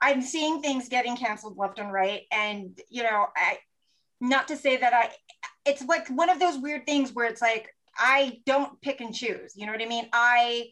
[0.00, 3.58] I'm seeing things getting canceled left and right, and you know I
[4.20, 5.10] not to say that I
[5.64, 9.52] it's like one of those weird things where it's like I don't pick and choose.
[9.56, 10.08] You know what I mean?
[10.12, 10.68] I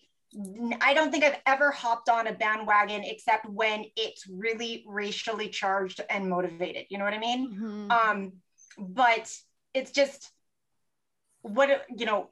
[0.80, 6.00] I don't think I've ever hopped on a bandwagon except when it's really racially charged
[6.08, 6.86] and motivated.
[6.88, 7.50] You know what I mean?
[7.50, 7.90] Mhm.
[7.90, 8.32] um
[8.78, 9.36] but
[9.74, 10.30] it's just
[11.42, 12.30] what you know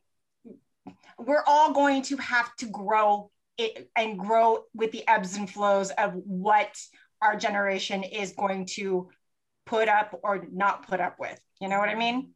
[1.19, 5.91] we're all going to have to grow it and grow with the ebbs and flows
[5.91, 6.71] of what
[7.21, 9.09] our generation is going to
[9.67, 12.31] put up or not put up with you know what i mean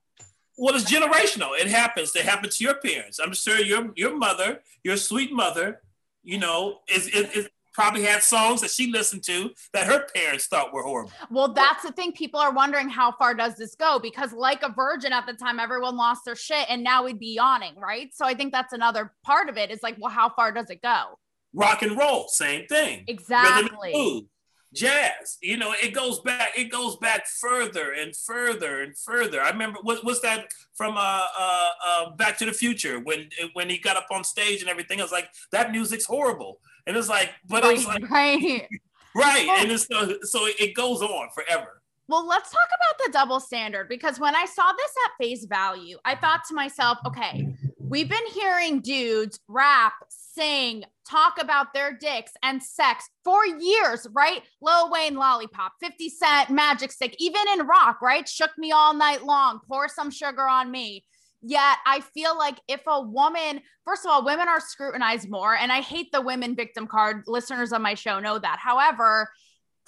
[0.58, 1.58] Well, it's generational.
[1.58, 2.14] It happens.
[2.14, 3.18] It happened to your parents.
[3.18, 5.80] I'm sure your your mother, your sweet mother,
[6.22, 10.46] you know, is, is, is probably had songs that she listened to that her parents
[10.46, 11.10] thought were horrible.
[11.30, 12.12] Well, that's the thing.
[12.12, 13.98] People are wondering how far does this go?
[13.98, 17.34] Because, like a virgin at the time, everyone lost their shit, and now we'd be
[17.34, 18.14] yawning, right?
[18.14, 19.70] So I think that's another part of it.
[19.70, 21.18] Is like, well, how far does it go?
[21.54, 23.04] Rock and roll, same thing.
[23.08, 24.28] Exactly.
[24.72, 25.38] Jazz.
[25.40, 26.50] You know, it goes back.
[26.56, 29.40] It goes back further and further and further.
[29.40, 33.68] I remember what, what's that from uh, uh, uh, Back to the Future when when
[33.70, 35.00] he got up on stage and everything.
[35.00, 38.66] I was like, that music's horrible, and it's like, but it was like right.
[39.14, 41.82] right, and it's so, so it goes on forever.
[42.08, 45.96] Well, let's talk about the double standard because when I saw this at face value,
[46.04, 47.54] I thought to myself, okay,
[47.92, 49.92] We've been hearing dudes rap,
[50.34, 54.42] sing, talk about their dicks and sex for years, right?
[54.60, 58.28] Lil Wayne, Lollipop, 50 Cent, Magic Stick, even in rock, right?
[58.28, 61.04] Shook me all night long, pour some sugar on me.
[61.42, 65.72] Yet I feel like if a woman, first of all, women are scrutinized more, and
[65.72, 67.24] I hate the women victim card.
[67.26, 68.58] Listeners on my show know that.
[68.60, 69.28] However,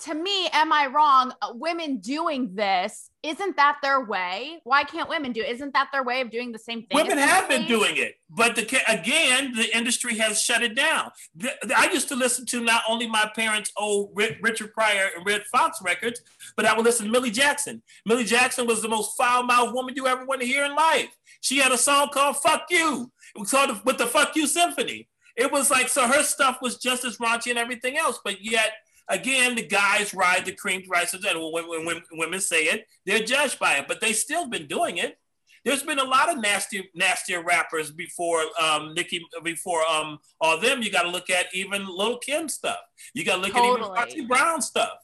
[0.02, 1.32] to me, am I wrong?
[1.40, 4.60] Uh, women doing this, isn't that their way?
[4.64, 5.50] Why can't women do it?
[5.50, 6.96] Isn't that their way of doing the same thing?
[6.96, 11.10] Women have been doing it, but the, again, the industry has shut it down.
[11.36, 15.24] The, the, I used to listen to not only my parents' old Richard Pryor and
[15.24, 16.20] Redd Foxx records,
[16.56, 17.82] but I would listen to Millie Jackson.
[18.04, 21.16] Millie Jackson was the most foul-mouthed woman you ever want to hear in life.
[21.40, 25.08] She had a song called "Fuck You," it was called with the "Fuck You" symphony.
[25.36, 28.72] It was like so her stuff was just as raunchy and everything else, but yet
[29.08, 33.18] Again, the guys ride the cream prices, and when, when, when women say it, they're
[33.18, 33.86] judged by it.
[33.86, 35.18] But they still been doing it.
[35.64, 40.82] There's been a lot of nasty, nastier rappers before um, Nicki, before um, all them.
[40.82, 42.78] You got to look at even Lil Kim stuff.
[43.14, 43.70] You got to look totally.
[43.70, 44.98] at even Foxy Brown stuff.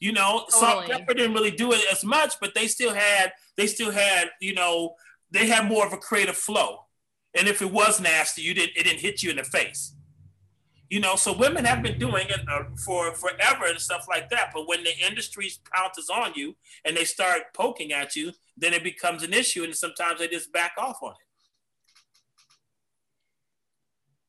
[0.00, 0.60] You know, totally.
[0.60, 4.54] Salt-N-Pepa didn't really do it as much, but they still had, they still had, you
[4.54, 4.94] know,
[5.30, 6.80] they had more of a creative flow.
[7.36, 9.94] And if it was nasty, you didn't, it didn't hit you in the face.
[10.94, 14.52] You know, so women have been doing it uh, for forever and stuff like that.
[14.54, 16.54] But when the industry pounces on you
[16.84, 20.52] and they start poking at you, then it becomes an issue, and sometimes they just
[20.52, 21.14] back off on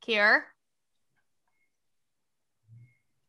[0.01, 0.10] it.
[0.10, 0.41] Kier,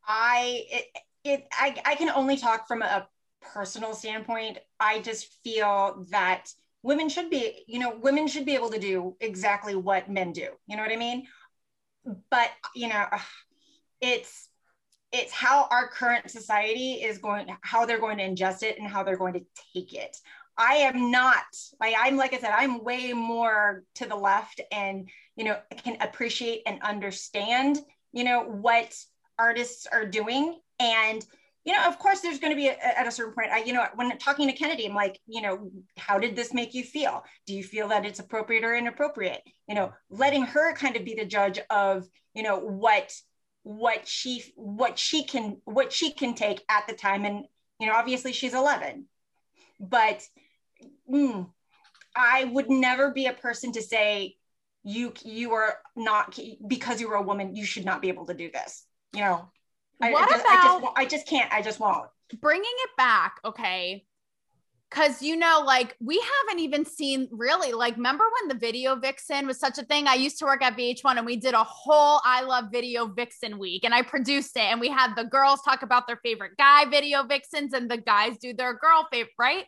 [0.08, 0.84] I it,
[1.24, 3.06] it I, I can only talk from a
[3.42, 4.60] personal standpoint.
[4.80, 6.46] I just feel that
[6.82, 10.48] women should be, you know, women should be able to do exactly what men do.
[10.66, 11.26] You know what I mean?
[12.30, 13.06] But you know
[14.00, 14.48] it's
[15.12, 19.02] it's how our current society is going how they're going to ingest it and how
[19.02, 20.16] they're going to take it.
[20.58, 21.44] I am not
[21.80, 25.98] like i'm like i said i'm way more to the left and you know can
[26.00, 27.78] appreciate and understand
[28.12, 28.96] you know what
[29.38, 30.58] artists are doing.
[30.78, 31.24] And
[31.66, 33.50] you know, of course, there's going to be a, at a certain point.
[33.50, 36.74] I, you know, when talking to Kennedy, I'm like, you know, how did this make
[36.74, 37.24] you feel?
[37.44, 39.42] Do you feel that it's appropriate or inappropriate?
[39.68, 43.12] You know, letting her kind of be the judge of, you know, what
[43.64, 47.44] what she what she can what she can take at the time, and
[47.80, 49.06] you know, obviously she's 11,
[49.80, 50.22] but
[51.12, 51.50] mm,
[52.14, 54.36] I would never be a person to say
[54.84, 58.34] you you are not because you were a woman, you should not be able to
[58.34, 58.86] do this.
[59.12, 59.50] You know,
[60.00, 61.52] I, what I just, about I just, I just can't.
[61.52, 62.06] I just won't.
[62.40, 64.04] Bringing it back, okay.
[64.88, 67.96] Cause you know, like we haven't even seen really like.
[67.96, 70.06] Remember when the video vixen was such a thing?
[70.06, 73.58] I used to work at VH1 and we did a whole I love video vixen
[73.58, 74.62] week, and I produced it.
[74.62, 78.38] And we had the girls talk about their favorite guy video vixens, and the guys
[78.38, 79.64] do their girl favorite, right?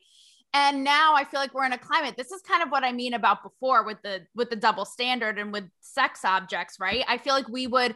[0.55, 2.93] and now i feel like we're in a climate this is kind of what i
[2.93, 7.19] mean about before with the with the double standard and with sex objects right i
[7.19, 7.95] feel like we would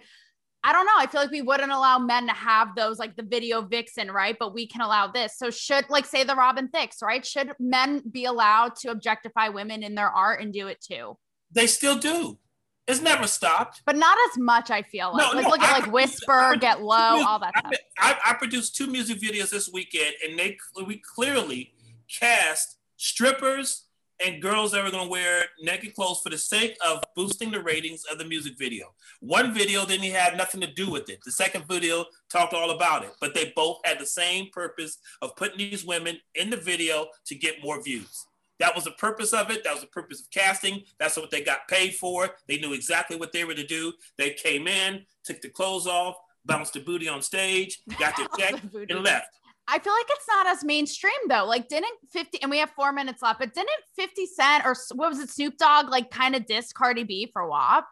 [0.65, 0.93] I don't know.
[0.97, 4.37] I feel like we wouldn't allow men to have those like the video vixen, right?
[4.39, 5.37] But we can allow this.
[5.37, 7.25] So should like say the Robin Thicke's, right?
[7.27, 11.19] Should men be allowed to objectify women in their art and do it too?
[11.51, 12.39] They still do.
[12.87, 13.83] It's never stopped.
[13.87, 15.33] But not as much, I feel like.
[15.33, 17.73] No, like no, look at like Whisper, Get Low, all that stuff.
[17.99, 21.75] I, I, produced two music videos this weekend and they we clearly
[22.09, 23.82] cast strippers
[24.25, 27.63] and girls that were going to wear naked clothes for the sake of boosting the
[27.63, 28.95] ratings of the music video.
[29.21, 31.21] One video didn't have nothing to do with it.
[31.25, 35.37] The second video talked all about it, but they both had the same purpose of
[35.37, 38.27] putting these women in the video to get more views.
[38.59, 39.65] That was the purpose of it.
[39.65, 40.83] That was the purpose of casting.
[40.99, 42.31] That's what they got paid for.
[42.47, 43.93] They knew exactly what they were to do.
[44.19, 48.63] They came in, took the clothes off, bounced the booty on stage, got their check,
[48.89, 49.27] and left.
[49.69, 51.45] I feel like it's not as mainstream though.
[51.45, 55.11] Like, didn't 50 and we have four minutes left, but didn't 50 Cent or what
[55.11, 57.87] was it, Snoop Dogg, like kind of diss Cardi B for WAP?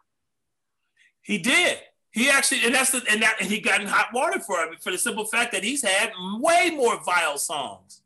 [1.21, 1.79] He did.
[2.11, 4.83] He actually, and that's the, and that, and he got in hot water for it
[4.83, 8.01] for the simple fact that he's had way more vile songs.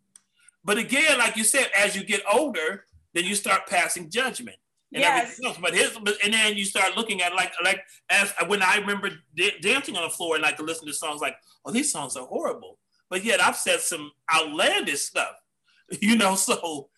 [0.64, 4.58] But again, like you said, as you get older, then you start passing judgment
[4.94, 5.24] and yes.
[5.24, 5.58] everything else.
[5.60, 9.10] But his, but, and then you start looking at like, like as when I remember
[9.36, 12.16] d- dancing on the floor and like could listen to songs like, oh, these songs
[12.16, 12.78] are horrible
[13.16, 15.36] but yet I've said some outlandish stuff,
[16.02, 16.36] you know.
[16.36, 16.90] So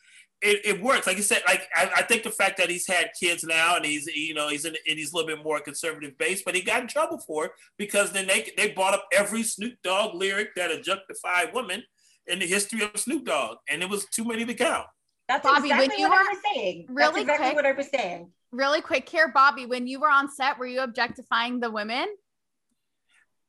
[0.41, 1.05] it, it works.
[1.05, 3.85] Like you said, like I, I, think the fact that he's had kids now and
[3.85, 6.61] he's you know he's in and he's a little bit more conservative base, but he
[6.61, 10.55] got in trouble for it because then they they brought up every Snoop Dogg lyric
[10.55, 11.83] that objectified women
[12.25, 14.87] in the history of Snoop Dogg, and it was too many to count.
[15.27, 16.85] That's Bobby, exactly when you what were, I was saying.
[16.89, 18.31] Really That's exactly quick, what I was saying.
[18.51, 19.67] Really quick here, Bobby.
[19.67, 22.07] When you were on set, were you objectifying the women?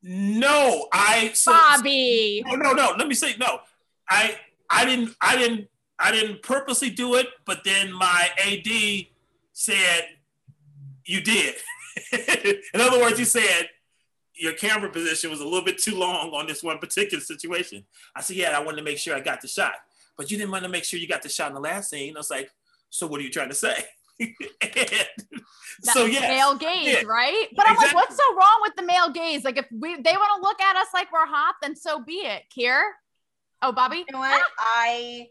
[0.03, 2.43] No, I so, Bobby.
[2.47, 2.95] No, no, no.
[2.97, 3.61] Let me say no.
[4.09, 4.37] I
[4.71, 5.69] I didn't I didn't
[5.99, 9.07] I didn't purposely do it, but then my AD
[9.53, 10.09] said
[11.05, 11.57] You did.
[12.13, 13.69] In other words, you said
[14.39, 17.85] your camera position was a little bit too long on this one particular situation.
[18.15, 19.75] I said, yeah, I wanted to make sure I got the shot,
[20.17, 22.17] but you didn't want to make sure you got the shot in the last scene.
[22.17, 22.51] I was like,
[22.89, 23.85] so what are you trying to say?
[25.83, 27.03] so yeah, male gaze, yeah.
[27.07, 27.47] right?
[27.55, 27.67] But exactly.
[27.67, 29.45] I'm like, what's so wrong with the male gaze?
[29.45, 32.15] Like, if we they want to look at us like we're hot, then so be
[32.15, 32.43] it.
[32.57, 32.83] Kier,
[33.63, 34.43] oh, Bobby, you know what?
[34.59, 35.29] I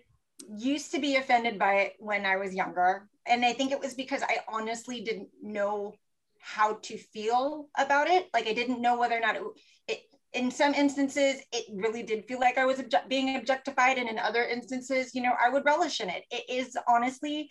[0.55, 3.93] used to be offended by it when I was younger, and I think it was
[3.93, 5.93] because I honestly didn't know
[6.39, 8.27] how to feel about it.
[8.33, 9.43] Like, I didn't know whether or not it.
[9.87, 9.99] it
[10.33, 14.17] in some instances, it really did feel like I was obje- being objectified, and in
[14.17, 16.23] other instances, you know, I would relish in it.
[16.31, 17.49] It is honestly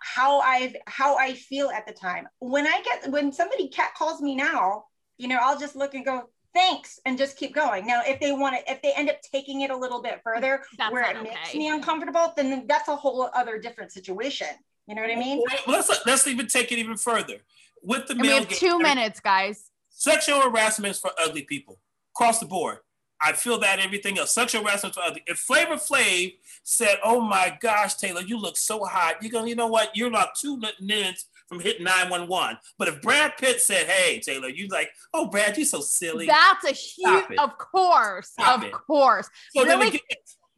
[0.00, 2.28] how I've how I feel at the time.
[2.38, 4.84] When I get when somebody cat calls me now,
[5.18, 7.86] you know, I'll just look and go, thanks, and just keep going.
[7.86, 10.62] Now, if they want to, if they end up taking it a little bit further
[10.78, 11.30] that's where it okay.
[11.30, 14.48] makes me uncomfortable, then that's a whole other different situation.
[14.86, 15.42] You know what I mean?
[15.66, 17.38] Let's let's even take it even further.
[17.82, 19.70] With the and we have two minutes, guys.
[19.90, 21.78] Sexual harassment is for ugly people
[22.14, 22.78] across the board.
[23.20, 24.32] I feel that everything else.
[24.32, 25.22] Sexual harassment for ugly.
[25.26, 29.54] If Flavor Flav said, "Oh my gosh, Taylor, you look so hot," you're going, you
[29.54, 29.96] know what?
[29.96, 32.58] You're like two minutes from hitting 911.
[32.78, 36.64] But if Brad Pitt said, "Hey, Taylor," you like, "Oh, Brad, you're so silly." That's
[36.64, 38.72] a huge, of course, Stop of it.
[38.72, 39.28] course.
[39.54, 39.88] So really?
[39.88, 40.00] Again,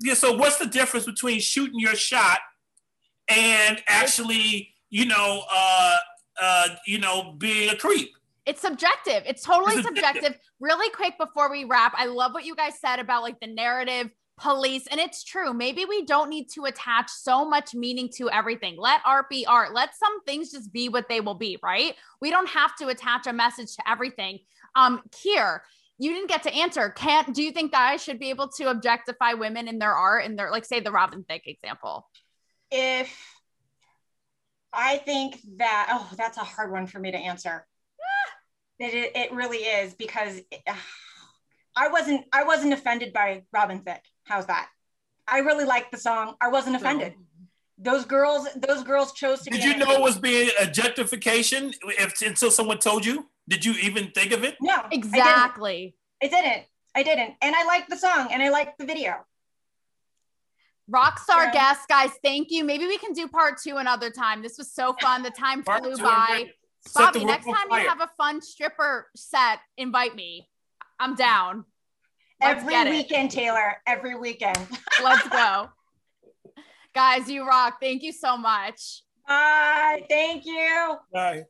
[0.00, 0.14] yeah.
[0.14, 2.40] So what's the difference between shooting your shot
[3.28, 5.96] and actually, you know, uh,
[6.40, 8.10] uh, you know, being a creep?
[8.48, 9.24] It's subjective.
[9.26, 10.22] It's totally it's subjective.
[10.24, 10.40] subjective.
[10.58, 14.10] Really quick before we wrap, I love what you guys said about like the narrative
[14.38, 14.86] police.
[14.90, 15.52] And it's true.
[15.52, 18.76] Maybe we don't need to attach so much meaning to everything.
[18.78, 19.74] Let art be art.
[19.74, 21.94] Let some things just be what they will be, right?
[22.22, 24.38] We don't have to attach a message to everything.
[24.74, 25.60] Um, Kier,
[25.98, 26.88] you didn't get to answer.
[26.88, 30.38] Can't do you think guys should be able to objectify women in their art and
[30.38, 32.08] their like say the Robin Thicke example?
[32.70, 33.14] If
[34.72, 37.66] I think that oh, that's a hard one for me to answer.
[38.78, 40.74] It, it really is because it, uh,
[41.76, 44.04] I wasn't I wasn't offended by Robin Thicke.
[44.24, 44.68] How's that?
[45.26, 46.34] I really liked the song.
[46.40, 47.14] I wasn't offended.
[47.80, 49.50] Those girls, those girls chose to.
[49.50, 53.28] Did you know it was being objectification if until someone told you?
[53.48, 54.56] Did you even think of it?
[54.60, 55.94] No, exactly.
[56.22, 56.44] I didn't.
[56.44, 56.64] I didn't.
[56.96, 57.34] I didn't.
[57.42, 59.24] And I liked the song and I liked the video.
[60.90, 61.52] Rockstar yeah.
[61.52, 62.10] guest, guys.
[62.24, 62.64] Thank you.
[62.64, 64.42] Maybe we can do part two another time.
[64.42, 65.22] This was so fun.
[65.22, 66.50] The time flew by.
[66.94, 70.48] Bobby, next time you have a fun stripper set, invite me.
[71.00, 71.64] I'm down.
[72.40, 73.76] Let's Every weekend, Taylor.
[73.86, 74.58] Every weekend.
[75.02, 75.70] Let's go.
[76.94, 77.78] Guys, you rock.
[77.80, 79.02] Thank you so much.
[79.26, 80.04] Bye.
[80.08, 80.96] Thank you.
[81.12, 81.44] Bye.